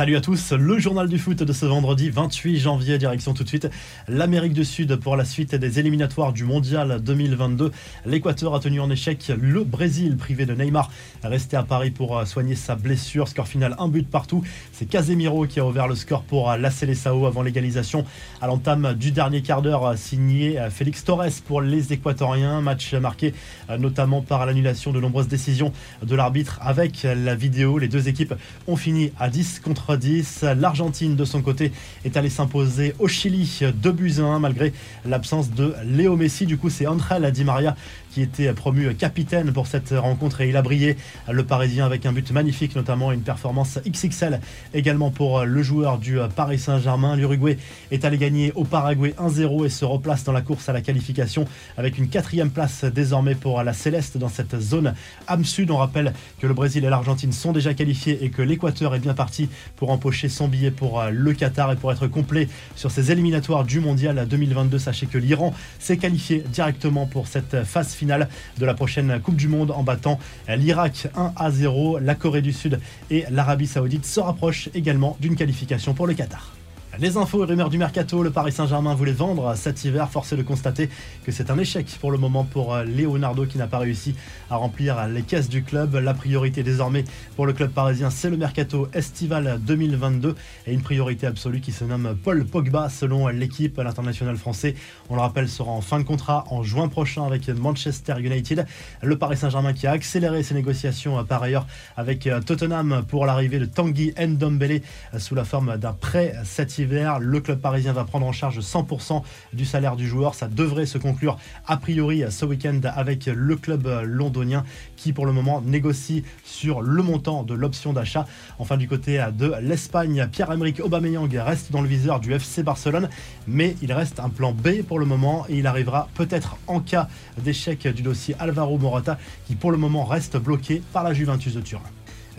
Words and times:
Salut 0.00 0.16
à 0.16 0.22
tous, 0.22 0.52
le 0.52 0.78
journal 0.78 1.10
du 1.10 1.18
foot 1.18 1.42
de 1.42 1.52
ce 1.52 1.66
vendredi 1.66 2.08
28 2.08 2.56
janvier, 2.56 2.96
direction 2.96 3.34
tout 3.34 3.44
de 3.44 3.48
suite 3.48 3.68
l'Amérique 4.08 4.54
du 4.54 4.64
Sud 4.64 4.96
pour 4.96 5.14
la 5.14 5.26
suite 5.26 5.54
des 5.54 5.78
éliminatoires 5.78 6.32
du 6.32 6.44
Mondial 6.44 7.02
2022. 7.02 7.70
L'Équateur 8.06 8.54
a 8.54 8.60
tenu 8.60 8.80
en 8.80 8.88
échec 8.88 9.30
le 9.38 9.62
Brésil, 9.62 10.16
privé 10.16 10.46
de 10.46 10.54
Neymar, 10.54 10.90
resté 11.22 11.58
à 11.58 11.64
Paris 11.64 11.90
pour 11.90 12.26
soigner 12.26 12.54
sa 12.54 12.76
blessure. 12.76 13.28
Score 13.28 13.46
final, 13.46 13.76
un 13.78 13.88
but 13.88 14.08
partout. 14.08 14.42
C'est 14.72 14.86
Casemiro 14.86 15.46
qui 15.46 15.60
a 15.60 15.66
ouvert 15.66 15.86
le 15.86 15.94
score 15.94 16.22
pour 16.22 16.50
la 16.50 16.70
Célessao 16.70 17.26
avant 17.26 17.42
l'égalisation 17.42 18.06
à 18.40 18.46
l'entame 18.46 18.94
du 18.94 19.10
dernier 19.10 19.42
quart 19.42 19.60
d'heure, 19.60 19.98
signé 19.98 20.58
Félix 20.70 21.04
Torres 21.04 21.42
pour 21.46 21.60
les 21.60 21.92
Équatoriens. 21.92 22.62
Match 22.62 22.94
marqué 22.94 23.34
notamment 23.78 24.22
par 24.22 24.46
l'annulation 24.46 24.92
de 24.92 25.00
nombreuses 25.00 25.28
décisions 25.28 25.74
de 26.02 26.16
l'arbitre 26.16 26.58
avec 26.62 27.02
la 27.02 27.34
vidéo. 27.34 27.76
Les 27.76 27.88
deux 27.88 28.08
équipes 28.08 28.32
ont 28.66 28.76
fini 28.76 29.12
à 29.18 29.28
10 29.28 29.60
contre 29.60 29.89
10. 29.96 30.44
L'Argentine, 30.58 31.16
de 31.16 31.24
son 31.24 31.42
côté, 31.42 31.72
est 32.04 32.16
allée 32.16 32.30
s'imposer 32.30 32.94
au 32.98 33.08
Chili 33.08 33.60
2 33.74 33.92
buts 33.92 34.14
1 34.18 34.38
malgré 34.38 34.72
l'absence 35.04 35.50
de 35.50 35.74
Léo 35.84 36.16
Messi. 36.16 36.46
Du 36.46 36.58
coup, 36.58 36.70
c'est 36.70 36.86
André 36.86 37.30
Di 37.32 37.44
Maria 37.44 37.76
qui 38.12 38.22
était 38.22 38.52
promu 38.52 38.92
capitaine 38.94 39.52
pour 39.52 39.66
cette 39.66 39.90
rencontre 39.90 40.40
et 40.40 40.48
il 40.48 40.56
a 40.56 40.62
brillé 40.62 40.96
le 41.30 41.44
Parisien 41.44 41.86
avec 41.86 42.06
un 42.06 42.12
but 42.12 42.30
magnifique, 42.32 42.74
notamment 42.74 43.12
une 43.12 43.22
performance 43.22 43.78
XXL 43.86 44.40
également 44.74 45.10
pour 45.10 45.44
le 45.44 45.62
joueur 45.62 45.98
du 45.98 46.18
Paris 46.34 46.58
Saint-Germain. 46.58 47.16
L'Uruguay 47.16 47.56
est 47.90 48.04
allé 48.04 48.18
gagner 48.18 48.52
au 48.54 48.64
Paraguay 48.64 49.14
1-0 49.18 49.66
et 49.66 49.68
se 49.68 49.84
replace 49.84 50.24
dans 50.24 50.32
la 50.32 50.42
course 50.42 50.68
à 50.68 50.72
la 50.72 50.80
qualification 50.80 51.46
avec 51.76 51.98
une 51.98 52.08
quatrième 52.08 52.50
place 52.50 52.84
désormais 52.84 53.34
pour 53.34 53.62
la 53.62 53.72
Céleste 53.72 54.18
dans 54.18 54.28
cette 54.28 54.58
zone 54.58 54.94
âme 55.28 55.44
sud. 55.44 55.70
On 55.70 55.76
rappelle 55.76 56.12
que 56.40 56.46
le 56.46 56.54
Brésil 56.54 56.84
et 56.84 56.90
l'Argentine 56.90 57.32
sont 57.32 57.52
déjà 57.52 57.74
qualifiés 57.74 58.24
et 58.24 58.30
que 58.30 58.42
l'Équateur 58.42 58.94
est 58.94 59.00
bien 59.00 59.14
parti 59.14 59.48
pour 59.80 59.90
empocher 59.90 60.28
son 60.28 60.46
billet 60.46 60.70
pour 60.70 61.02
le 61.10 61.32
Qatar 61.32 61.72
et 61.72 61.76
pour 61.76 61.90
être 61.90 62.06
complet 62.06 62.48
sur 62.76 62.92
ces 62.92 63.10
éliminatoires 63.10 63.64
du 63.64 63.80
Mondial 63.80 64.28
2022. 64.28 64.78
Sachez 64.78 65.06
que 65.06 65.18
l'Iran 65.18 65.54
s'est 65.78 65.96
qualifié 65.96 66.44
directement 66.52 67.06
pour 67.06 67.26
cette 67.26 67.64
phase 67.64 67.94
finale 67.94 68.28
de 68.58 68.66
la 68.66 68.74
prochaine 68.74 69.18
Coupe 69.20 69.36
du 69.36 69.48
Monde 69.48 69.70
en 69.70 69.82
battant 69.82 70.20
l'Irak 70.48 71.08
1 71.16 71.32
à 71.34 71.50
0. 71.50 71.98
La 71.98 72.14
Corée 72.14 72.42
du 72.42 72.52
Sud 72.52 72.78
et 73.10 73.24
l'Arabie 73.30 73.66
Saoudite 73.66 74.04
se 74.04 74.20
rapprochent 74.20 74.68
également 74.74 75.16
d'une 75.18 75.34
qualification 75.34 75.94
pour 75.94 76.06
le 76.06 76.12
Qatar. 76.12 76.59
Les 77.00 77.16
infos 77.16 77.42
et 77.42 77.46
rumeurs 77.46 77.70
du 77.70 77.78
mercato, 77.78 78.22
le 78.22 78.30
Paris 78.30 78.52
Saint-Germain 78.52 78.94
voulait 78.94 79.12
vendre 79.12 79.54
cet 79.54 79.86
hiver. 79.86 80.10
Force 80.10 80.34
de 80.34 80.42
constater 80.42 80.90
que 81.24 81.32
c'est 81.32 81.50
un 81.50 81.56
échec 81.56 81.86
pour 81.98 82.10
le 82.10 82.18
moment 82.18 82.44
pour 82.44 82.74
euh, 82.74 82.84
Leonardo 82.84 83.46
qui 83.46 83.56
n'a 83.56 83.66
pas 83.66 83.78
réussi 83.78 84.14
à 84.50 84.56
remplir 84.56 85.08
les 85.08 85.22
caisses 85.22 85.48
du 85.48 85.62
club. 85.62 85.94
La 85.94 86.12
priorité 86.12 86.62
désormais 86.62 87.04
pour 87.36 87.46
le 87.46 87.54
club 87.54 87.70
parisien, 87.70 88.10
c'est 88.10 88.28
le 88.28 88.36
mercato 88.36 88.86
estival 88.92 89.58
2022 89.62 90.34
et 90.66 90.74
une 90.74 90.82
priorité 90.82 91.26
absolue 91.26 91.62
qui 91.62 91.72
se 91.72 91.84
nomme 91.84 92.18
Paul 92.22 92.44
Pogba 92.44 92.90
selon 92.90 93.28
l'équipe. 93.28 93.78
L'international 93.78 94.36
français, 94.36 94.74
on 95.08 95.14
le 95.14 95.22
rappelle, 95.22 95.48
sera 95.48 95.70
en 95.70 95.80
fin 95.80 96.00
de 96.00 96.04
contrat 96.04 96.44
en 96.50 96.62
juin 96.62 96.88
prochain 96.88 97.24
avec 97.24 97.48
Manchester 97.48 98.16
United. 98.18 98.66
Le 99.02 99.16
Paris 99.16 99.38
Saint-Germain 99.38 99.72
qui 99.72 99.86
a 99.86 99.92
accéléré 99.92 100.42
ses 100.42 100.52
négociations 100.52 101.18
euh, 101.18 101.22
par 101.22 101.42
ailleurs 101.42 101.66
avec 101.96 102.26
euh, 102.26 102.42
Tottenham 102.42 103.04
pour 103.08 103.24
l'arrivée 103.24 103.58
de 103.58 103.64
Tanguy 103.64 104.12
Ndombele 104.20 104.82
sous 105.16 105.34
la 105.34 105.44
forme 105.44 105.78
d'un 105.78 105.94
prêt 105.94 106.34
cet 106.44 106.78
le 106.90 107.40
club 107.40 107.60
parisien 107.60 107.92
va 107.92 108.04
prendre 108.04 108.26
en 108.26 108.32
charge 108.32 108.58
100% 108.58 109.22
du 109.52 109.64
salaire 109.64 109.96
du 109.96 110.06
joueur. 110.06 110.34
Ça 110.34 110.48
devrait 110.48 110.86
se 110.86 110.98
conclure 110.98 111.38
a 111.66 111.76
priori 111.76 112.24
ce 112.30 112.44
week-end 112.44 112.80
avec 112.84 113.26
le 113.26 113.56
club 113.56 113.88
londonien 114.04 114.64
qui 114.96 115.12
pour 115.12 115.26
le 115.26 115.32
moment 115.32 115.60
négocie 115.60 116.24
sur 116.44 116.82
le 116.82 117.02
montant 117.02 117.42
de 117.42 117.54
l'option 117.54 117.92
d'achat. 117.92 118.26
Enfin 118.58 118.76
du 118.76 118.88
côté 118.88 119.24
de 119.36 119.52
l'Espagne, 119.60 120.28
Pierre-Emerick 120.30 120.80
Aubameyang 120.80 121.30
reste 121.38 121.72
dans 121.72 121.80
le 121.80 121.88
viseur 121.88 122.20
du 122.20 122.32
FC 122.32 122.62
Barcelone, 122.62 123.08
mais 123.46 123.76
il 123.82 123.92
reste 123.92 124.20
un 124.20 124.28
plan 124.28 124.52
B 124.52 124.82
pour 124.86 124.98
le 124.98 125.06
moment 125.06 125.46
et 125.48 125.58
il 125.58 125.66
arrivera 125.66 126.08
peut-être 126.14 126.56
en 126.66 126.80
cas 126.80 127.08
d'échec 127.38 127.86
du 127.88 128.02
dossier 128.02 128.34
Alvaro 128.38 128.78
Morata 128.78 129.18
qui 129.46 129.54
pour 129.54 129.70
le 129.70 129.78
moment 129.78 130.04
reste 130.04 130.36
bloqué 130.36 130.82
par 130.92 131.04
la 131.04 131.12
Juventus 131.12 131.54
de 131.54 131.60
Turin. 131.60 131.82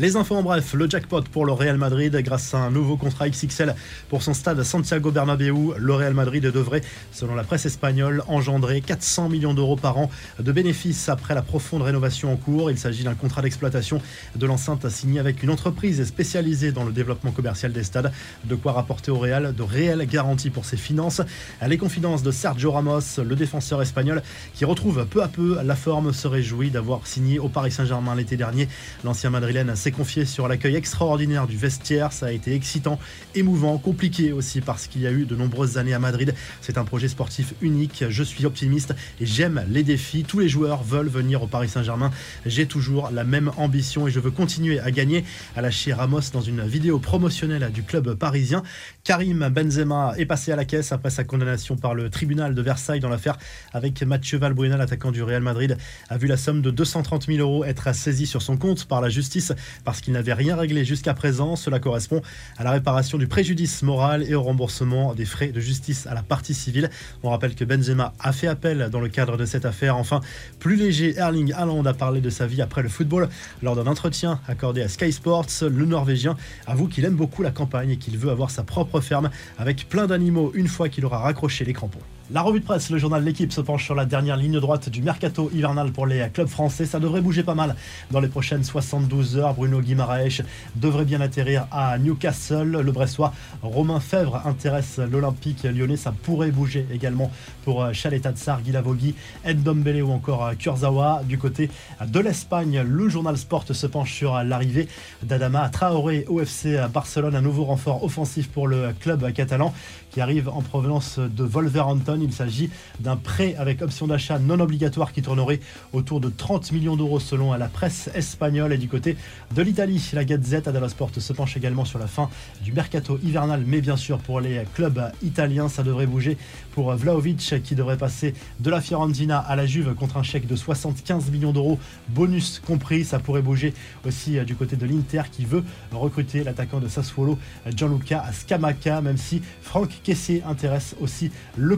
Les 0.01 0.15
infos 0.15 0.35
en 0.35 0.41
bref, 0.41 0.73
le 0.73 0.89
jackpot 0.89 1.21
pour 1.31 1.45
le 1.45 1.51
Real 1.51 1.77
Madrid 1.77 2.15
grâce 2.23 2.55
à 2.55 2.57
un 2.57 2.71
nouveau 2.71 2.97
contrat 2.97 3.29
XXL 3.29 3.75
pour 4.09 4.23
son 4.23 4.33
stade 4.33 4.63
Santiago 4.63 5.11
Bernabéu. 5.11 5.75
Le 5.77 5.93
Real 5.93 6.15
Madrid 6.15 6.43
devrait, 6.43 6.81
selon 7.11 7.35
la 7.35 7.43
presse 7.43 7.67
espagnole, 7.67 8.23
engendrer 8.27 8.81
400 8.81 9.29
millions 9.29 9.53
d'euros 9.53 9.75
par 9.75 9.99
an 9.99 10.09
de 10.39 10.51
bénéfices 10.51 11.07
après 11.07 11.35
la 11.35 11.43
profonde 11.43 11.83
rénovation 11.83 12.33
en 12.33 12.35
cours. 12.35 12.71
Il 12.71 12.79
s'agit 12.79 13.03
d'un 13.03 13.13
contrat 13.13 13.43
d'exploitation 13.43 14.01
de 14.35 14.43
l'enceinte 14.47 14.89
signé 14.89 15.19
avec 15.19 15.43
une 15.43 15.51
entreprise 15.51 16.03
spécialisée 16.03 16.71
dans 16.71 16.83
le 16.83 16.93
développement 16.93 17.29
commercial 17.29 17.71
des 17.71 17.83
stades. 17.83 18.11
De 18.45 18.55
quoi 18.55 18.71
rapporter 18.71 19.11
au 19.11 19.19
Real 19.19 19.53
de 19.53 19.61
réelles 19.61 20.07
garanties 20.07 20.49
pour 20.49 20.65
ses 20.65 20.77
finances. 20.77 21.21
Les 21.67 21.77
confidences 21.77 22.23
de 22.23 22.31
Sergio 22.31 22.71
Ramos, 22.71 23.21
le 23.23 23.35
défenseur 23.35 23.83
espagnol, 23.83 24.23
qui 24.55 24.65
retrouve 24.65 25.05
peu 25.05 25.21
à 25.21 25.27
peu 25.27 25.59
la 25.63 25.75
forme, 25.75 26.11
se 26.11 26.27
réjouit 26.27 26.71
d'avoir 26.71 27.05
signé 27.05 27.37
au 27.37 27.49
Paris 27.49 27.69
Saint-Germain 27.69 28.15
l'été 28.15 28.35
dernier. 28.35 28.67
L'ancien 29.03 29.29
madrilène 29.29 29.75
s'est 29.75 29.90
confié 29.91 30.25
sur 30.25 30.47
l'accueil 30.47 30.75
extraordinaire 30.75 31.47
du 31.47 31.57
vestiaire. 31.57 32.11
Ça 32.13 32.27
a 32.27 32.31
été 32.31 32.55
excitant, 32.55 32.99
émouvant, 33.35 33.77
compliqué 33.77 34.31
aussi 34.31 34.61
parce 34.61 34.87
qu'il 34.87 35.01
y 35.01 35.07
a 35.07 35.11
eu 35.11 35.25
de 35.25 35.35
nombreuses 35.35 35.77
années 35.77 35.93
à 35.93 35.99
Madrid. 35.99 36.33
C'est 36.61 36.77
un 36.77 36.85
projet 36.85 37.07
sportif 37.07 37.53
unique. 37.61 38.05
Je 38.09 38.23
suis 38.23 38.45
optimiste 38.45 38.93
et 39.19 39.25
j'aime 39.25 39.63
les 39.69 39.83
défis. 39.83 40.23
Tous 40.23 40.39
les 40.39 40.49
joueurs 40.49 40.83
veulent 40.83 41.07
venir 41.07 41.43
au 41.43 41.47
Paris 41.47 41.69
Saint-Germain. 41.69 42.11
J'ai 42.45 42.65
toujours 42.65 43.09
la 43.11 43.23
même 43.23 43.51
ambition 43.57 44.07
et 44.07 44.11
je 44.11 44.19
veux 44.19 44.31
continuer 44.31 44.79
à 44.79 44.91
gagner. 44.91 45.23
À 45.55 45.61
lâcher 45.61 45.93
Ramos 45.93 46.31
dans 46.33 46.41
une 46.41 46.65
vidéo 46.65 46.99
promotionnelle 46.99 47.71
du 47.71 47.83
club 47.83 48.15
parisien. 48.15 48.63
Karim 49.03 49.49
Benzema 49.49 50.13
est 50.17 50.25
passé 50.25 50.51
à 50.51 50.55
la 50.55 50.65
caisse 50.65 50.91
après 50.91 51.09
sa 51.09 51.23
condamnation 51.23 51.75
par 51.75 51.95
le 51.95 52.09
tribunal 52.09 52.55
de 52.55 52.61
Versailles 52.61 52.99
dans 52.99 53.09
l'affaire 53.09 53.37
avec 53.73 54.01
Mathieu 54.03 54.37
Valbuena, 54.37 54.77
l'attaquant 54.77 55.11
du 55.11 55.23
Real 55.23 55.41
Madrid, 55.41 55.77
a 56.09 56.17
vu 56.17 56.27
la 56.27 56.37
somme 56.37 56.61
de 56.61 56.71
230 56.71 57.25
000 57.27 57.39
euros 57.39 57.65
être 57.65 57.93
saisie 57.93 58.25
sur 58.25 58.41
son 58.41 58.57
compte 58.57 58.85
par 58.85 59.01
la 59.01 59.09
justice 59.09 59.53
parce 59.83 60.01
qu'il 60.01 60.13
n'avait 60.13 60.33
rien 60.33 60.55
réglé 60.55 60.85
jusqu'à 60.85 61.13
présent. 61.13 61.55
Cela 61.55 61.79
correspond 61.79 62.21
à 62.57 62.63
la 62.63 62.71
réparation 62.71 63.17
du 63.17 63.27
préjudice 63.27 63.83
moral 63.83 64.23
et 64.23 64.35
au 64.35 64.41
remboursement 64.41 65.13
des 65.13 65.25
frais 65.25 65.47
de 65.47 65.59
justice 65.59 66.07
à 66.07 66.13
la 66.13 66.23
partie 66.23 66.53
civile. 66.53 66.89
On 67.23 67.29
rappelle 67.29 67.55
que 67.55 67.63
Benzema 67.63 68.13
a 68.19 68.31
fait 68.33 68.47
appel 68.47 68.89
dans 68.91 68.99
le 68.99 69.09
cadre 69.09 69.37
de 69.37 69.45
cette 69.45 69.65
affaire. 69.65 69.97
Enfin, 69.97 70.21
plus 70.59 70.75
léger, 70.75 71.17
Erling 71.17 71.53
Haaland 71.53 71.85
a 71.85 71.93
parlé 71.93 72.21
de 72.21 72.29
sa 72.29 72.47
vie 72.47 72.61
après 72.61 72.81
le 72.81 72.89
football 72.89 73.29
lors 73.61 73.75
d'un 73.75 73.87
entretien 73.87 74.39
accordé 74.47 74.81
à 74.81 74.87
Sky 74.87 75.11
Sports. 75.11 75.47
Le 75.61 75.85
Norvégien 75.85 76.35
avoue 76.67 76.87
qu'il 76.87 77.05
aime 77.05 77.15
beaucoup 77.15 77.43
la 77.43 77.51
campagne 77.51 77.91
et 77.91 77.97
qu'il 77.97 78.17
veut 78.17 78.29
avoir 78.29 78.51
sa 78.51 78.63
propre 78.63 79.01
ferme 79.01 79.29
avec 79.57 79.87
plein 79.89 80.07
d'animaux 80.07 80.51
une 80.53 80.67
fois 80.67 80.89
qu'il 80.89 81.05
aura 81.05 81.19
raccroché 81.19 81.65
les 81.65 81.73
crampons. 81.73 81.99
La 82.33 82.43
revue 82.43 82.61
de 82.61 82.65
presse, 82.65 82.89
le 82.89 82.97
journal 82.97 83.25
L'équipe 83.25 83.51
se 83.51 83.59
penche 83.59 83.83
sur 83.83 83.93
la 83.93 84.05
dernière 84.05 84.37
ligne 84.37 84.57
droite 84.61 84.87
du 84.87 85.01
mercato 85.01 85.51
hivernal 85.53 85.91
pour 85.91 86.07
les 86.07 86.29
clubs 86.33 86.47
français. 86.47 86.85
Ça 86.85 87.01
devrait 87.01 87.19
bouger 87.19 87.43
pas 87.43 87.55
mal 87.55 87.75
dans 88.09 88.21
les 88.21 88.29
prochaines 88.29 88.63
72 88.63 89.35
heures. 89.35 89.53
Bruno 89.53 89.81
Guimaraes 89.81 90.41
devrait 90.77 91.03
bien 91.03 91.19
atterrir 91.19 91.67
à 91.71 91.97
Newcastle. 91.97 92.71
Le 92.71 92.91
Bressois 92.93 93.33
Romain 93.61 93.99
Fèvre 93.99 94.41
intéresse 94.45 94.99
l'Olympique 94.99 95.63
lyonnais. 95.63 95.97
Ça 95.97 96.13
pourrait 96.13 96.51
bouger 96.51 96.87
également 96.93 97.29
pour 97.65 97.93
Chalet 97.93 98.25
Tsar, 98.25 98.61
Guilavogui, 98.61 99.13
Ndombele 99.45 100.01
ou 100.01 100.11
encore 100.11 100.51
Kurzawa. 100.57 101.23
Du 101.25 101.37
côté 101.37 101.69
de 102.07 102.19
l'Espagne, 102.21 102.81
le 102.81 103.09
journal 103.09 103.37
Sport 103.37 103.65
se 103.73 103.87
penche 103.87 104.13
sur 104.13 104.41
l'arrivée 104.41 104.87
d'Adama 105.21 105.67
Traoré 105.67 106.23
au 106.29 106.39
FC 106.39 106.79
Barcelone. 106.93 107.35
Un 107.35 107.41
nouveau 107.41 107.65
renfort 107.65 108.05
offensif 108.05 108.47
pour 108.47 108.69
le 108.69 108.93
club 109.01 109.33
catalan 109.33 109.73
qui 110.11 110.21
arrive 110.21 110.49
en 110.49 110.61
provenance 110.61 111.19
de 111.19 111.43
Wolverhampton. 111.43 112.20
Il 112.23 112.33
s'agit 112.33 112.69
d'un 112.99 113.15
prêt 113.15 113.55
avec 113.57 113.81
option 113.81 114.07
d'achat 114.07 114.39
non 114.39 114.59
obligatoire 114.59 115.13
qui 115.13 115.21
tournerait 115.21 115.59
autour 115.93 116.19
de 116.19 116.29
30 116.29 116.71
millions 116.71 116.95
d'euros 116.95 117.19
selon 117.19 117.53
la 117.53 117.67
presse 117.67 118.09
espagnole. 118.13 118.73
Et 118.73 118.77
du 118.77 118.87
côté 118.87 119.17
de 119.53 119.61
l'Italie, 119.61 120.01
la 120.13 120.25
Gazette 120.25 120.69
dello 120.69 120.87
Sport 120.87 121.11
se 121.17 121.33
penche 121.33 121.57
également 121.57 121.85
sur 121.85 121.99
la 121.99 122.07
fin 122.07 122.29
du 122.63 122.71
mercato 122.71 123.19
hivernal, 123.23 123.63
mais 123.65 123.81
bien 123.81 123.97
sûr 123.97 124.19
pour 124.19 124.39
les 124.39 124.63
clubs 124.73 125.11
italiens, 125.23 125.69
ça 125.69 125.83
devrait 125.83 126.07
bouger 126.07 126.37
pour 126.73 126.93
Vlaovic 126.95 127.61
qui 127.63 127.75
devrait 127.75 127.97
passer 127.97 128.33
de 128.59 128.69
la 128.69 128.81
Fiorentina 128.81 129.39
à 129.39 129.55
la 129.55 129.65
Juve 129.65 129.93
contre 129.95 130.17
un 130.17 130.23
chèque 130.23 130.47
de 130.47 130.55
75 130.55 131.31
millions 131.31 131.51
d'euros, 131.51 131.79
bonus 132.09 132.61
compris. 132.65 133.05
Ça 133.05 133.19
pourrait 133.19 133.41
bouger 133.41 133.73
aussi 134.05 134.39
du 134.45 134.55
côté 134.55 134.75
de 134.75 134.85
l'Inter 134.85 135.23
qui 135.31 135.45
veut 135.45 135.63
recruter 135.91 136.43
l'attaquant 136.43 136.79
de 136.79 136.87
Sassuolo, 136.87 137.37
Gianluca 137.75 138.25
Scamacca, 138.31 139.01
même 139.01 139.17
si 139.17 139.41
Franck 139.61 139.89
Kessier 140.03 140.43
intéresse 140.45 140.95
aussi 140.99 141.31
le 141.57 141.77